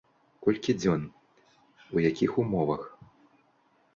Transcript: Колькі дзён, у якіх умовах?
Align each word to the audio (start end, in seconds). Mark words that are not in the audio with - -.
Колькі 0.45 0.73
дзён, 0.81 1.03
у 1.97 2.01
якіх 2.09 2.31
умовах? 2.45 2.81